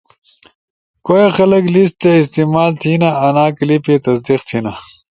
کوئے 1.05 1.27
خلگ 1.35 1.63
لس 1.73 1.89
تی 2.01 2.11
استعمال 2.21 2.71
تھینا 2.81 3.09
آنا 3.27 3.45
کلپے 3.57 3.95
تصدیق 4.05 4.41
تھینا 4.47 4.73